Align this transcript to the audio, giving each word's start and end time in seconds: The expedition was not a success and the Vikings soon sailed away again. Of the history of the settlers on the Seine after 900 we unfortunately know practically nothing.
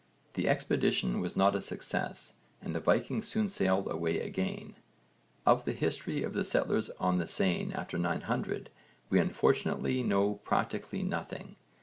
The 0.33 0.49
expedition 0.49 1.19
was 1.21 1.35
not 1.35 1.55
a 1.55 1.61
success 1.61 2.33
and 2.59 2.73
the 2.73 2.79
Vikings 2.79 3.27
soon 3.27 3.47
sailed 3.47 3.85
away 3.87 4.19
again. 4.19 4.73
Of 5.45 5.63
the 5.63 5.73
history 5.73 6.23
of 6.23 6.33
the 6.33 6.43
settlers 6.43 6.89
on 6.99 7.19
the 7.19 7.27
Seine 7.27 7.71
after 7.75 7.99
900 7.99 8.71
we 9.11 9.19
unfortunately 9.19 10.01
know 10.01 10.39
practically 10.43 11.03
nothing. 11.03 11.55